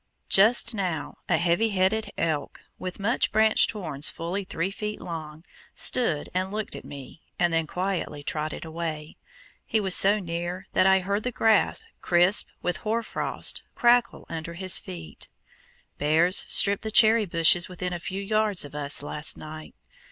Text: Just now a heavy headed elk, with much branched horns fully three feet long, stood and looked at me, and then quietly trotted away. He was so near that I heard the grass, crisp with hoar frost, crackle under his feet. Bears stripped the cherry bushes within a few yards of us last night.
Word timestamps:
Just 0.29 0.73
now 0.73 1.19
a 1.29 1.37
heavy 1.37 1.69
headed 1.69 2.09
elk, 2.17 2.61
with 2.79 2.99
much 2.99 3.31
branched 3.31 3.69
horns 3.69 4.09
fully 4.09 4.43
three 4.43 4.71
feet 4.71 4.99
long, 4.99 5.43
stood 5.75 6.27
and 6.33 6.49
looked 6.49 6.75
at 6.75 6.83
me, 6.83 7.21
and 7.37 7.53
then 7.53 7.67
quietly 7.67 8.23
trotted 8.23 8.65
away. 8.65 9.15
He 9.63 9.79
was 9.79 9.93
so 9.93 10.17
near 10.17 10.65
that 10.73 10.87
I 10.87 11.01
heard 11.01 11.21
the 11.21 11.31
grass, 11.31 11.83
crisp 12.01 12.47
with 12.63 12.77
hoar 12.77 13.03
frost, 13.03 13.61
crackle 13.75 14.25
under 14.27 14.55
his 14.55 14.79
feet. 14.79 15.27
Bears 15.99 16.45
stripped 16.47 16.81
the 16.81 16.89
cherry 16.89 17.25
bushes 17.27 17.69
within 17.69 17.93
a 17.93 17.99
few 17.99 18.23
yards 18.23 18.65
of 18.65 18.73
us 18.73 19.03
last 19.03 19.37
night. 19.37 19.75